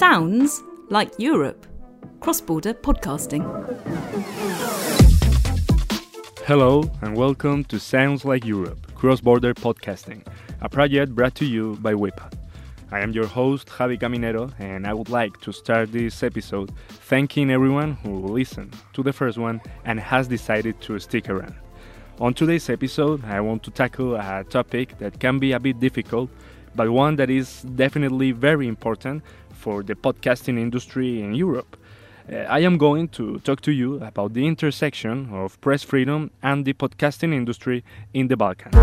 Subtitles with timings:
[0.00, 1.66] Sounds like Europe.
[2.20, 3.44] Cross border podcasting.
[6.46, 10.26] Hello, and welcome to Sounds Like Europe Cross Border Podcasting,
[10.62, 12.32] a project brought to you by WePod.
[12.90, 17.50] I am your host, Javi Caminero, and I would like to start this episode thanking
[17.50, 21.56] everyone who listened to the first one and has decided to stick around.
[22.20, 26.30] On today's episode, I want to tackle a topic that can be a bit difficult,
[26.74, 31.76] but one that is definitely very important for the podcasting industry in Europe.
[32.30, 36.64] Uh, I am going to talk to you about the intersection of press freedom and
[36.64, 37.82] the podcasting industry
[38.14, 38.74] in the Balkans.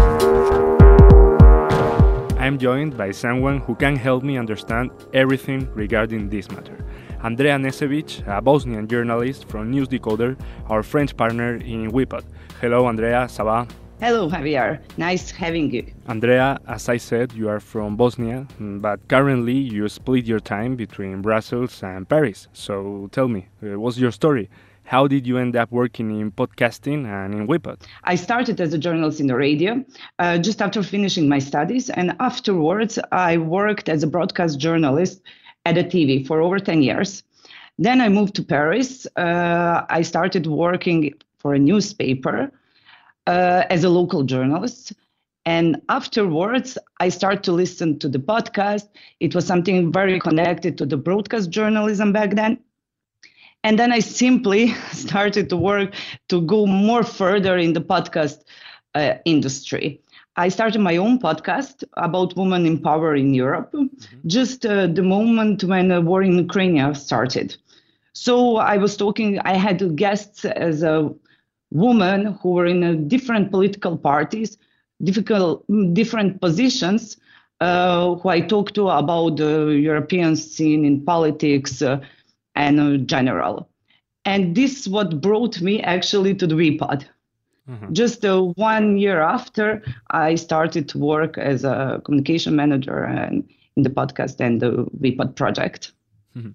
[2.40, 6.86] I am joined by someone who can help me understand everything regarding this matter.
[7.24, 10.38] Andrea Knezevic, a Bosnian journalist from News Decoder,
[10.70, 12.24] our French partner in WePod.
[12.62, 13.68] Hello, Andrea, ça va?
[14.00, 14.80] Hello, Javier.
[14.98, 15.84] Nice having you.
[16.08, 21.24] Andrea, as I said, you are from Bosnia, but currently you split your time between
[21.24, 22.48] Brussels and Paris.
[22.54, 24.52] So tell me, uh, what's your story?
[24.84, 27.82] How did you end up working in podcasting and in WePod?
[28.04, 29.84] I started as a journalist in the radio
[30.20, 35.24] uh, just after finishing my studies, and afterwards I worked as a broadcast journalist
[35.66, 37.24] at a TV for over 10 years.
[37.80, 39.08] Then I moved to Paris.
[39.16, 42.52] Uh, I started working for a newspaper
[43.28, 44.94] uh, as a local journalist.
[45.46, 48.90] And afterwards, I started to listen to the podcast.
[49.20, 52.60] It was something very connected to the broadcast journalism back then.
[53.64, 55.94] And then I simply started to work
[56.30, 58.44] to go more further in the podcast
[58.96, 60.02] uh, industry.
[60.36, 64.28] I started my own podcast about women in power in Europe, mm-hmm.
[64.28, 67.58] just uh, the moment when the war in Ukraine started.
[68.14, 71.12] So I was talking, I had guests as a
[71.72, 74.58] women who were in different political parties,
[75.04, 77.18] difficult, different positions,
[77.60, 82.00] uh, who I talked to about the European scene in politics uh,
[82.56, 83.70] and uh, general.
[84.26, 87.06] And this what brought me actually to the WePod.
[87.70, 87.94] Mm-hmm.
[87.94, 93.84] Just uh, one year after, I started to work as a communication manager and in
[93.84, 95.92] the podcast and the WePod project.
[96.36, 96.50] Mm-hmm.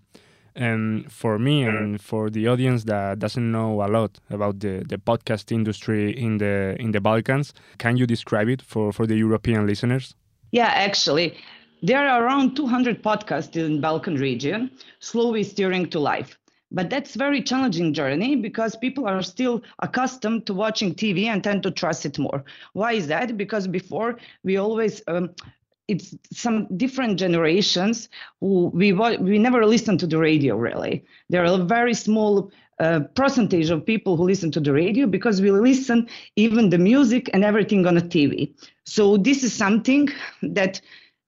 [0.55, 4.99] And for me and for the audience that doesn't know a lot about the, the
[4.99, 9.67] podcast industry in the in the Balkans, can you describe it for, for the European
[9.67, 10.15] listeners?
[10.51, 11.35] Yeah, actually,
[11.83, 14.71] there are around 200 podcasts in Balkan region,
[15.01, 16.39] slowly steering to life.
[16.71, 21.63] But that's very challenging journey because people are still accustomed to watching TV and tend
[21.65, 22.45] to trust it more.
[22.73, 23.37] Why is that?
[23.37, 25.31] Because before we always um,
[25.89, 28.09] it's some different generations
[28.41, 31.05] who we we never listen to the radio really.
[31.29, 35.41] There are a very small uh, percentage of people who listen to the radio because
[35.41, 38.55] we listen even the music and everything on the TV.
[38.87, 40.09] So this is something
[40.43, 40.81] that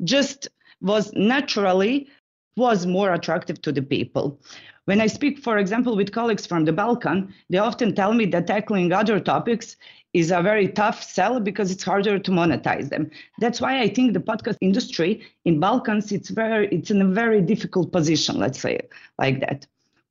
[0.02, 0.48] just
[0.80, 2.08] was naturally
[2.56, 4.40] was more attractive to the people.
[4.86, 8.46] When I speak, for example, with colleagues from the Balkan, they often tell me that
[8.46, 9.76] tackling other topics
[10.14, 13.10] is a very tough sell because it's harder to monetize them.
[13.40, 17.42] That's why I think the podcast industry in Balkans it's very it's in a very
[17.42, 18.80] difficult position, let's say
[19.18, 19.66] like that.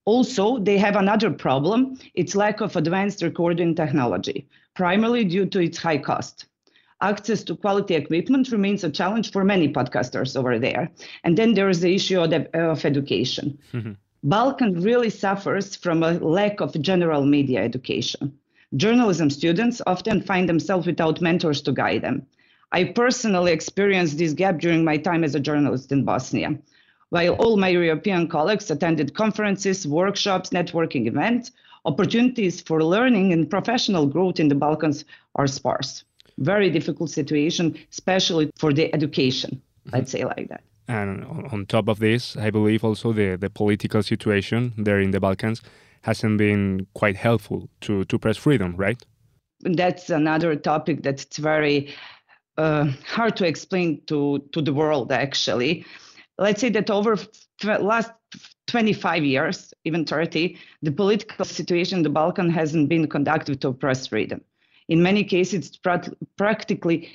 [0.06, 1.98] Also, they have another problem.
[2.14, 6.46] It's lack of advanced recording technology, primarily due to its high cost.
[7.00, 10.92] Access to quality equipment remains a challenge for many podcasters over there.
[11.24, 13.58] And then there is the issue of, of education.
[13.74, 13.94] Mm-hmm.
[14.24, 18.38] Balkan really suffers from a lack of general media education.
[18.76, 22.26] Journalism students often find themselves without mentors to guide them.
[22.72, 26.58] I personally experienced this gap during my time as a journalist in Bosnia.
[27.10, 31.52] While all my European colleagues attended conferences, workshops, networking events,
[31.86, 35.06] opportunities for learning and professional growth in the Balkans
[35.36, 36.04] are sparse.
[36.40, 39.98] Very difficult situation, especially for the education, mm-hmm.
[39.98, 40.64] let's say like that.
[40.88, 45.20] And on top of this, I believe also the, the political situation there in the
[45.20, 45.62] Balkans
[46.04, 49.02] hasn't been quite helpful to, to press freedom, right?
[49.62, 51.94] That's another topic that's very
[52.58, 55.86] uh, hard to explain to, to the world, actually.
[56.38, 57.18] Let's say that over
[57.64, 58.12] last
[58.68, 64.08] 25 years, even 30, the political situation in the Balkan hasn't been conducive to press
[64.08, 64.42] freedom.
[64.90, 65.80] In many cases, it's
[66.38, 67.10] practically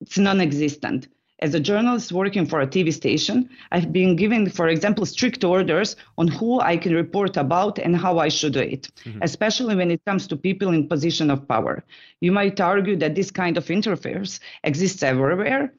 [0.00, 1.08] it's non-existent
[1.44, 5.94] as a journalist working for a TV station, I've been given, for example, strict orders
[6.16, 9.18] on who I can report about and how I should do it, mm-hmm.
[9.20, 11.84] especially when it comes to people in position of power.
[12.22, 15.70] You might argue that this kind of interference exists everywhere,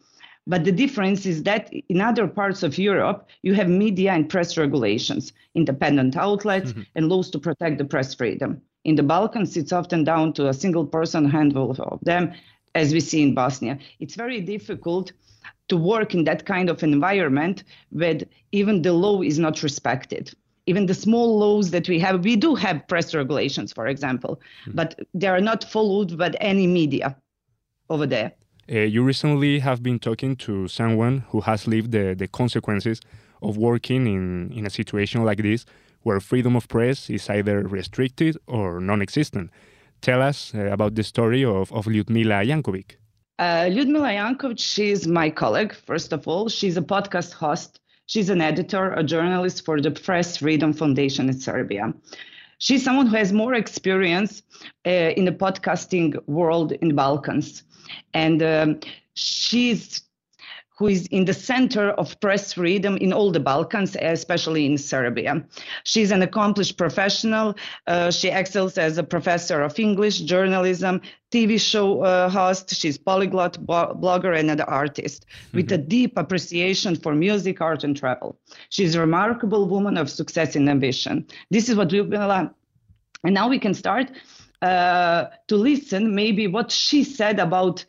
[0.46, 4.58] but the difference is that in other parts of Europe, you have media and press
[4.58, 6.84] regulations, independent outlets, mm-hmm.
[6.94, 8.62] and laws to protect the press freedom.
[8.84, 12.34] In the Balkans, it's often down to a single person handful of them
[12.76, 13.80] as we see in Bosnia.
[14.00, 15.12] It's very difficult
[15.68, 18.20] to work in that kind of environment where
[18.52, 20.32] even the law is not respected.
[20.68, 24.76] Even the small laws that we have, we do have press regulations, for example, mm-hmm.
[24.76, 27.16] but they are not followed by any media
[27.90, 28.32] over there.
[28.72, 33.00] Uh, you recently have been talking to someone who has lived the, the consequences
[33.44, 35.66] of working in, in a situation like this,
[36.02, 39.52] where freedom of press is either restricted or non existent.
[40.02, 42.98] Tell us uh, about the story of, of Ljudmila Jankovic.
[43.38, 46.48] Uh, Ljudmila she's my colleague, first of all.
[46.48, 47.82] She's a podcast host.
[48.08, 51.94] She's an editor, a journalist for the Press Freedom Foundation in Serbia.
[52.60, 54.44] She's someone who has more experience
[54.86, 57.64] uh, in the podcasting world in the Balkans.
[58.14, 58.80] And um,
[59.16, 60.05] she's
[60.78, 65.44] who is in the center of press freedom in all the Balkans, especially in Serbia.
[65.84, 67.56] She's an accomplished professional.
[67.88, 71.02] Uh, she excels as a professor of English, journalism,
[71.32, 72.76] TV show uh, host.
[72.76, 75.58] She's polyglot, blogger, and an artist mm-hmm.
[75.58, 78.38] with a deep appreciation for music, art, and travel.
[78.70, 81.26] She's a remarkable woman of success and ambition.
[81.52, 82.54] This is what Ljudmila,
[83.24, 84.12] and now we can start
[84.62, 87.86] uh, to listen maybe what she said about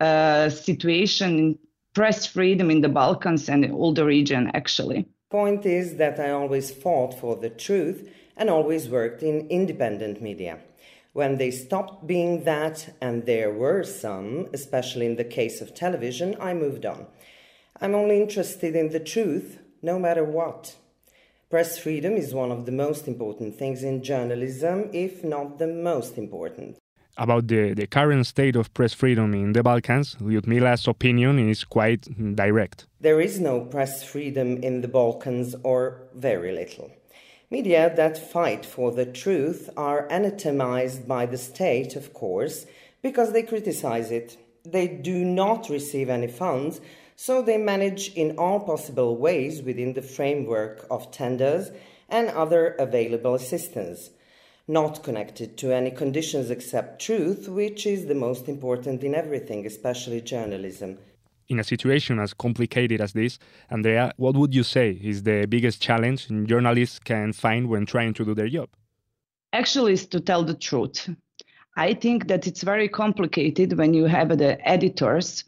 [0.00, 1.58] uh, situation
[1.98, 5.04] press freedom in the Balkans and all the region, actually.
[5.30, 10.60] Point is that I always fought for the truth and always worked in independent media.
[11.12, 16.36] When they stopped being that, and there were some, especially in the case of television,
[16.38, 17.08] I moved on.
[17.80, 20.76] I'm only interested in the truth, no matter what.
[21.50, 26.16] Press freedom is one of the most important things in journalism, if not the most
[26.16, 26.77] important
[27.18, 32.02] about the, the current state of press freedom in the Balkans, Ljudmila's opinion is quite
[32.36, 32.86] direct.
[33.00, 36.90] There is no press freedom in the Balkans, or very little.
[37.50, 42.66] Media that fight for the truth are anatomized by the state, of course,
[43.02, 44.36] because they criticize it.
[44.64, 46.80] They do not receive any funds,
[47.16, 51.70] so they manage in all possible ways within the framework of tenders
[52.08, 54.10] and other available assistance
[54.68, 60.20] not connected to any conditions except truth, which is the most important in everything, especially
[60.20, 60.98] journalism.
[61.48, 63.38] In a situation as complicated as this,
[63.70, 68.24] Andrea, what would you say is the biggest challenge journalists can find when trying to
[68.24, 68.68] do their job?
[69.54, 71.08] Actually, is to tell the truth.
[71.76, 75.44] I think that it's very complicated when you have the editors.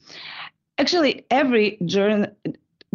[0.78, 2.28] Actually, every journal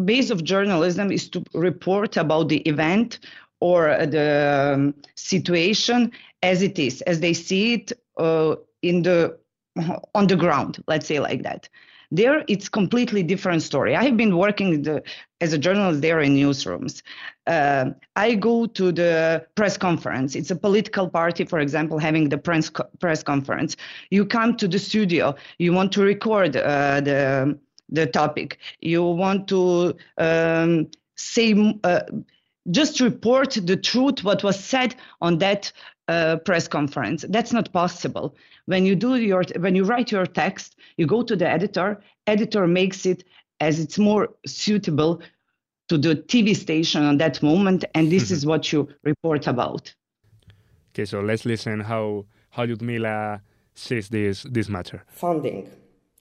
[0.04, 3.20] base of journalism is to report about the event
[3.66, 6.12] or the um, situation
[6.44, 9.38] as it is, as they see it uh, in the
[10.16, 10.84] on the ground.
[10.88, 11.68] Let's say like that.
[12.12, 13.96] There, it's completely different story.
[13.96, 15.02] I have been working the,
[15.42, 17.02] as a journalist there in newsrooms.
[17.48, 17.86] Uh,
[18.16, 20.36] I go to the press conference.
[20.36, 23.76] It's a political party, for example, having the press co- press conference.
[24.12, 25.34] You come to the studio.
[25.58, 27.58] You want to record uh, the
[27.90, 28.60] the topic.
[28.82, 31.48] You want to um, say.
[31.84, 32.02] Uh,
[32.72, 35.72] just report the truth what was said on that
[36.08, 37.26] uh, press conference.
[37.30, 38.36] That's not possible.
[38.66, 42.68] When you do your when you write your text you go to the editor editor
[42.68, 43.24] makes it
[43.60, 45.22] as it's more suitable
[45.88, 49.94] to the tv station on that moment and this is what you report about.
[50.94, 53.42] Okay so let's listen how how Ljudmila
[53.76, 55.04] sees this this matter.
[55.08, 55.70] Funding.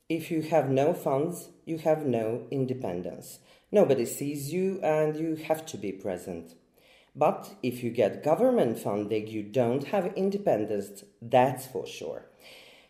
[0.08, 3.38] If you have no funds you have no independence
[3.74, 6.54] Nobody sees you and you have to be present.
[7.16, 12.26] But if you get government funding, you don't have independence, that's for sure.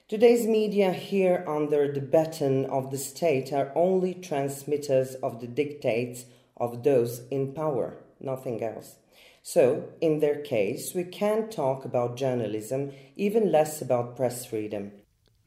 [0.09, 6.26] Today's media here under the baton of the state are only transmitters of the dictates
[6.55, 8.97] of those in power, nothing else.
[9.43, 14.93] So, in their case, we can't talk about journalism, even less about press freedom.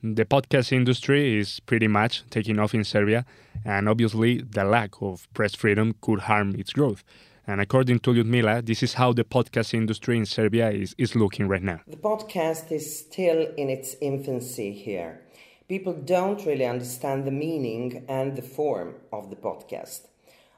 [0.03, 3.25] The podcast industry is pretty much taking off in Serbia,
[3.65, 7.03] and obviously the lack of press freedom could harm its growth.
[7.47, 11.47] And according to Ljudmila, this is how the podcast industry in Serbia is, is looking
[11.47, 11.79] right now.
[11.87, 15.21] The podcast is still in its infancy here.
[15.67, 20.01] People don't really understand the meaning and the form of the podcast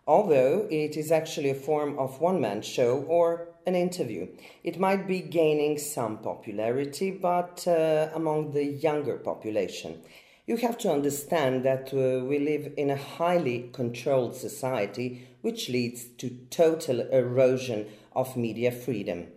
[0.10, 4.28] although it is actually a form of one man show or an interview.
[4.64, 10.02] It might be gaining some popularity, but uh, among the younger population.
[10.48, 16.06] You have to understand that uh, we live in a highly controlled society, which leads
[16.18, 17.86] to total erosion
[18.16, 19.28] of media freedom.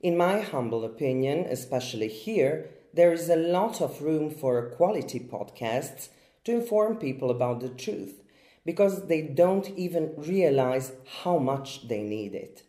[0.00, 6.08] In my humble opinion, especially here, there is a lot of room for quality podcasts
[6.42, 8.20] to inform people about the truth
[8.68, 12.62] because they don't even realize how much they need it.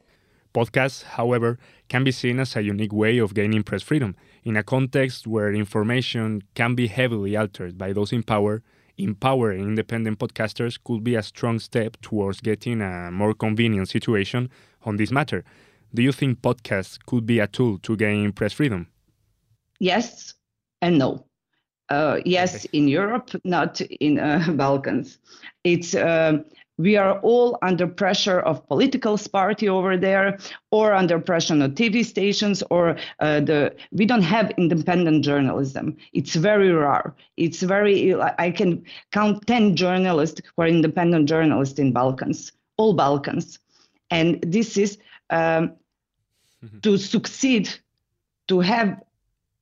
[0.53, 4.15] Podcasts, however, can be seen as a unique way of gaining press freedom.
[4.45, 8.63] In a context where information can be heavily altered by those in power,
[8.97, 14.49] empowering independent podcasters could be a strong step towards getting a more convenient situation
[14.83, 15.43] on this matter.
[15.93, 18.87] Do you think podcasts could be a tool to gain press freedom?
[19.81, 20.33] Yes
[20.81, 21.25] and no.
[21.89, 22.77] Uh, yes, okay.
[22.77, 25.17] in Europe, not in uh, Balkans.
[25.63, 26.39] It's uh,
[26.77, 30.37] we are all under pressure of political party over there,
[30.71, 35.97] or under pressure on TV stations, or uh, the we don't have independent journalism.
[36.13, 37.15] It's very rare.
[37.37, 43.59] It's very I can count ten journalists who are independent journalists in Balkans, all Balkans,
[44.11, 44.99] and this is
[45.31, 45.73] um,
[46.63, 46.79] mm-hmm.
[46.81, 47.69] to succeed,
[48.47, 49.01] to have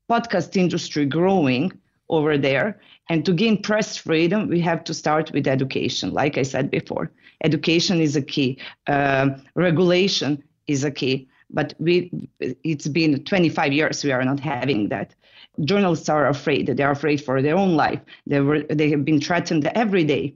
[0.10, 1.72] podcast industry growing
[2.10, 2.80] over there.
[3.10, 6.14] And to gain press freedom, we have to start with education.
[6.14, 7.12] Like I said before,
[7.44, 8.60] education is a key.
[8.88, 11.28] Uh, regulation is a key.
[11.50, 15.16] But we, it's been 25 years we are not having that.
[15.62, 16.68] Journalists are afraid.
[16.68, 18.02] They are afraid for their own life.
[18.26, 20.36] They were, they have been threatened every day.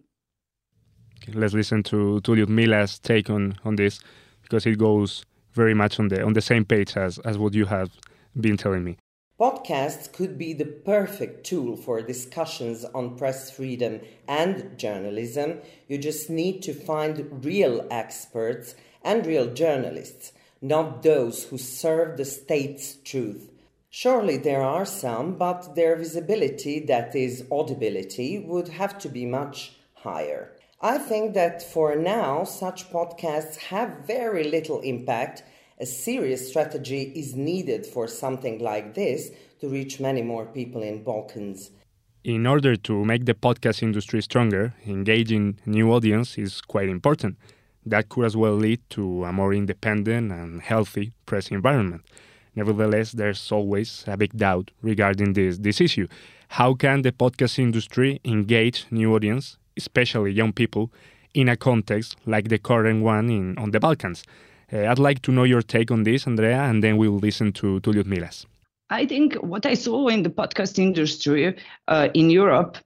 [1.33, 3.99] Let's listen to to Mila's take on on this
[4.41, 5.23] because it goes
[5.53, 7.91] very much on the on the same page as as what you have
[8.39, 8.97] been telling me.
[9.41, 15.61] Podcasts could be the perfect tool for discussions on press freedom and journalism.
[15.87, 20.31] You just need to find real experts and real journalists,
[20.61, 23.49] not those who serve the state's truth.
[23.89, 29.73] Surely there are some, but their visibility, that is, audibility, would have to be much
[29.95, 30.51] higher.
[30.79, 35.41] I think that for now, such podcasts have very little impact
[35.81, 41.03] a serious strategy is needed for something like this to reach many more people in
[41.03, 41.71] Balkans.
[42.23, 47.35] In order to make the podcast industry stronger, engaging new audience is quite important.
[47.83, 52.03] That could as well lead to a more independent and healthy press environment.
[52.55, 56.07] Nevertheless, there's always a big doubt regarding this, this issue.
[56.49, 60.91] How can the podcast industry engage new audience, especially young people,
[61.33, 64.23] in a context like the current one in, on the Balkans?
[64.73, 67.79] Uh, I'd like to know your take on this, Andrea, and then we'll listen to,
[67.81, 68.45] to Ljudmila's.
[68.89, 71.55] I think what I saw in the podcast industry
[71.87, 72.77] uh, in Europe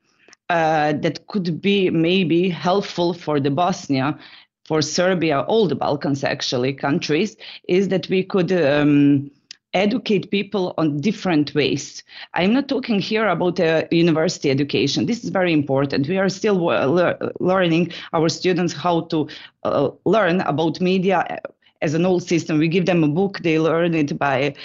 [0.49, 4.17] uh, that could be maybe helpful for the Bosnia,
[4.65, 7.35] for Serbia, all the Balkans actually countries,
[7.67, 9.31] is that we could um,
[9.73, 12.03] educate people on different ways.
[12.33, 15.05] I'm not talking here about uh, university education.
[15.05, 16.07] This is very important.
[16.07, 19.27] We are still le- learning our students how to
[19.63, 21.41] uh, learn about media
[21.81, 22.57] as an old system.
[22.57, 24.55] We give them a book, they learn it by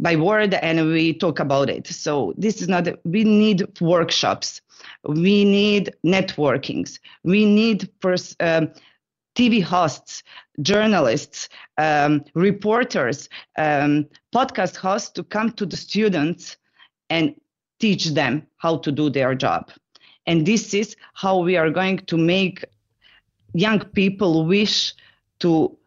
[0.00, 1.86] by word, and we talk about it.
[1.88, 2.88] So this is not.
[3.04, 4.60] We need workshops.
[5.04, 6.98] We need networkings.
[7.24, 8.70] We need pers- um,
[9.34, 10.22] TV hosts,
[10.62, 11.48] journalists,
[11.78, 16.56] um, reporters, um, podcast hosts to come to the students
[17.10, 17.34] and
[17.78, 19.70] teach them how to do their job.
[20.26, 22.64] And this is how we are going to make
[23.54, 24.94] young people wish
[25.40, 25.77] to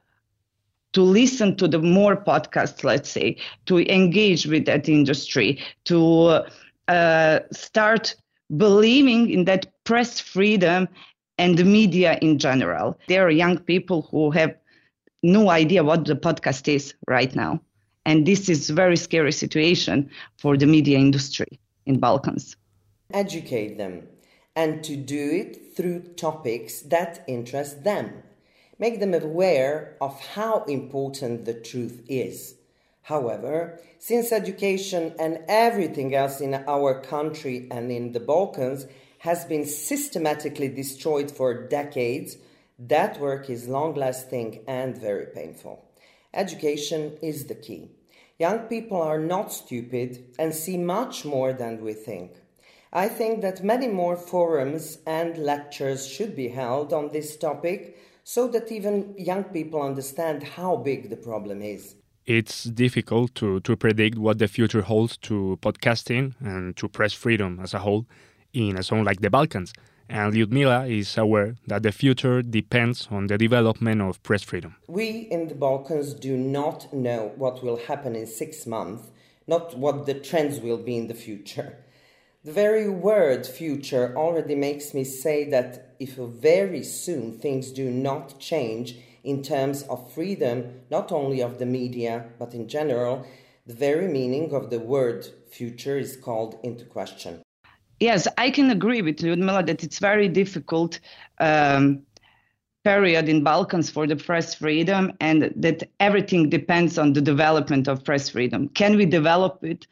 [0.94, 6.44] to listen to the more podcasts, let's say, to engage with that industry, to
[6.88, 8.16] uh, start
[8.58, 10.88] believing in that press freedom
[11.38, 12.98] and the media in general.
[13.08, 14.56] There are young people who have
[15.24, 17.62] no idea what the podcast is right now.
[18.06, 22.56] And this is a very scary situation for the media industry in Balkans.
[23.14, 24.08] Educate them
[24.56, 28.24] and to do it through topics that interest them
[28.82, 32.56] make them aware of how important the truth is.
[33.04, 38.88] However, since education and everything else in our country and in the Balkans
[39.20, 42.38] has been systematically destroyed for decades,
[42.80, 45.86] that work is long lasting and very painful.
[46.34, 47.92] Education is the key.
[48.40, 52.32] Young people are not stupid and see much more than we think.
[52.92, 58.48] I think that many more forums and lectures should be held on this topic so
[58.48, 61.96] that even young people understand how big the problem is.
[62.26, 67.60] It's difficult to, to predict what the future holds to podcasting and to press freedom
[67.62, 68.06] as a whole
[68.54, 69.74] in a zone like the Balkans.
[70.08, 74.76] And Ljudmila is aware that the future depends on the development of press freedom.
[74.88, 79.10] We in the Balkans do not know what will happen in six months,
[79.48, 81.78] not what the trends will be in the future.
[82.44, 88.40] The very word future already makes me say that if very soon things do not
[88.40, 93.28] change in terms of freedom, not only of the media, but in general,
[93.68, 97.44] the very meaning of the word future is called into question.
[98.00, 101.00] Yes, I can agree with Ljudmila that it's very difficult
[101.40, 102.02] um,
[102.84, 108.04] period in Balkans for the press freedom and that everything depends on the development of
[108.04, 108.68] press freedom.
[108.70, 109.86] Can we develop it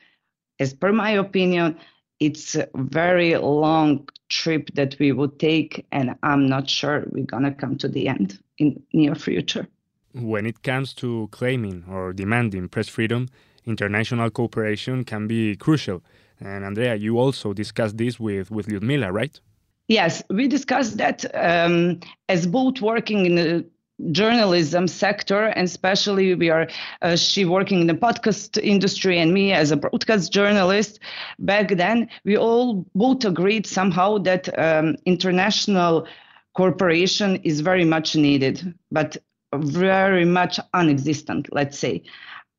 [0.59, 1.77] as per my opinion,
[2.19, 7.53] it's a very long trip that we would take, and I'm not sure we're gonna
[7.53, 9.67] come to the end in near future.
[10.13, 13.29] When it comes to claiming or demanding press freedom,
[13.65, 16.03] international cooperation can be crucial.
[16.39, 19.39] And Andrea, you also discussed this with, with Ljudmila, right?
[19.87, 23.65] Yes, we discussed that um, as both working in the
[24.11, 26.67] journalism sector and especially we are
[27.01, 30.99] uh, she working in the podcast industry and me as a broadcast journalist.
[31.39, 36.07] Back then we all both agreed somehow that um, international
[36.55, 39.17] cooperation is very much needed but
[39.55, 42.03] very much unexistent let's say.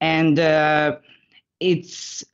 [0.00, 0.96] And uh,
[1.60, 2.24] it's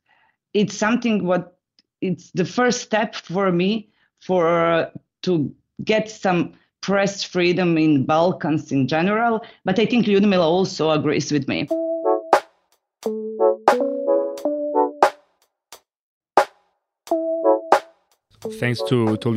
[0.53, 1.57] it's something what
[2.01, 4.89] it's the first step for me for uh,
[5.23, 6.53] to get some
[6.87, 11.67] press freedom in Balkans in general, but I think Ljudmila also agrees with me.
[18.57, 19.33] Thanks to, to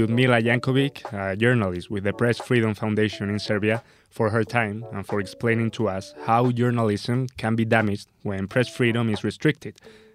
[0.46, 5.18] Jankovic, a journalist with the Press Freedom Foundation in Serbia, for her time and for
[5.18, 9.74] explaining to us how journalism can be damaged when press freedom is restricted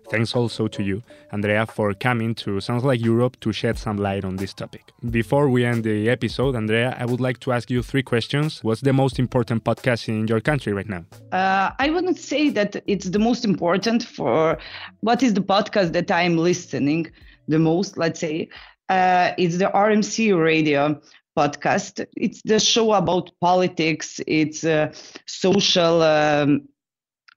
[0.10, 4.24] Thanks also to you, Andrea, for coming to Sounds Like Europe to shed some light
[4.24, 4.92] on this topic.
[5.10, 8.64] Before we end the episode, Andrea, I would like to ask you three questions.
[8.64, 11.06] What's the most important podcast in your country right now?
[11.32, 14.58] Uh, I wouldn't say that it's the most important for
[15.02, 17.12] what is the podcast that I'm listening
[17.48, 18.50] the most, let's say.
[18.90, 21.02] Uh, it's the RMC radio
[21.38, 22.06] podcast.
[22.16, 24.94] It's the show about politics, it's uh,
[25.26, 26.68] social um,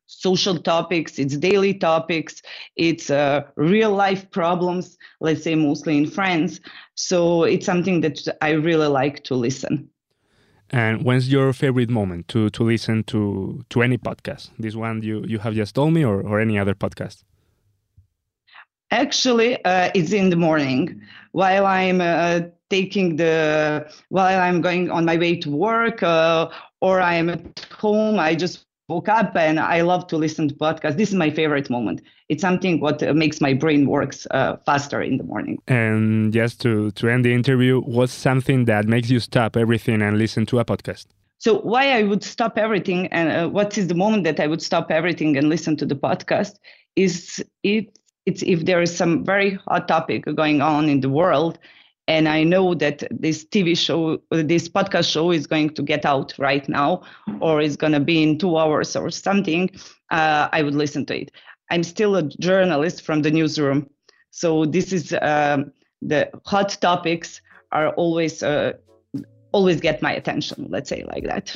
[0.08, 2.42] social topics, it's daily topics,
[2.76, 6.60] it's uh, real life problems, let's say mostly in France.
[6.94, 9.88] So it's something that I really like to listen.
[10.70, 14.50] And when's your favorite moment to, to listen to, to any podcast?
[14.58, 17.22] This one you, you have just told me or, or any other podcast?
[18.90, 25.04] Actually, uh, it's in the morning while I'm uh, taking the, while I'm going on
[25.04, 26.48] my way to work uh,
[26.80, 28.18] or I'm at home.
[28.18, 30.96] I just woke up and I love to listen to podcasts.
[30.96, 32.00] This is my favorite moment.
[32.28, 35.58] It's something what makes my brain works uh, faster in the morning.
[35.68, 40.18] And just to, to end the interview, what's something that makes you stop everything and
[40.18, 41.06] listen to a podcast?
[41.38, 44.62] So why I would stop everything and uh, what is the moment that I would
[44.62, 46.54] stop everything and listen to the podcast
[46.96, 47.96] is it,
[48.26, 51.58] it's if there is some very hot topic going on in the world
[52.08, 56.34] and I know that this TV show, this podcast show is going to get out
[56.38, 57.02] right now,
[57.40, 59.70] or is going to be in two hours or something,
[60.10, 61.30] uh, I would listen to it.
[61.70, 63.90] I'm still a journalist from the newsroom,
[64.30, 67.42] so this is um, the hot topics
[67.72, 68.72] are always uh,
[69.52, 70.66] always get my attention.
[70.70, 71.54] Let's say like that.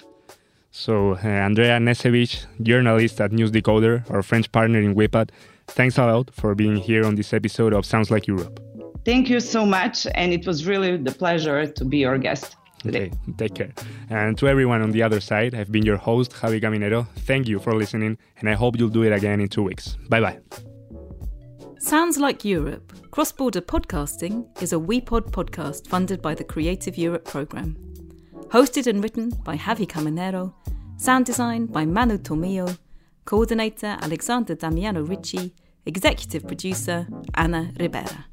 [0.70, 5.30] So uh, Andrea Knezevic, journalist at News Decoder, our French partner in WePod,
[5.66, 8.60] thanks a lot for being here on this episode of Sounds Like Europe.
[9.04, 10.06] Thank you so much.
[10.14, 12.56] And it was really the pleasure to be your guest.
[12.78, 13.06] Today.
[13.06, 13.72] Okay, take care.
[14.10, 17.06] And to everyone on the other side, I've been your host, Javi Caminero.
[17.26, 19.96] Thank you for listening, and I hope you'll do it again in two weeks.
[20.08, 20.38] Bye bye.
[21.78, 27.24] Sounds Like Europe Cross Border Podcasting is a WePod podcast funded by the Creative Europe
[27.24, 27.76] programme.
[28.48, 30.54] Hosted and written by Javi Caminero,
[30.96, 32.78] sound design by Manu Tomillo,
[33.26, 38.26] coordinator Alexander Damiano Ricci, executive producer Ana Ribera.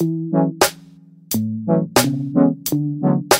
[0.00, 0.62] Thank
[3.32, 3.37] you.